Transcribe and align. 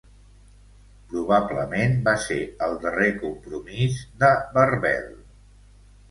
Probablement 1.09 1.91
va 2.07 2.15
ser 2.23 2.37
el 2.67 2.73
darrer 2.85 3.09
compromís 3.25 3.99
de 4.23 4.31
"Barbel". 4.57 5.05